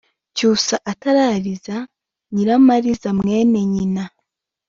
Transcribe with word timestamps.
Cyusa 0.35 0.75
atarariza 0.91 1.75
nyiramariza 2.33 3.09
mwene 3.19 3.59
nyina 3.73 4.03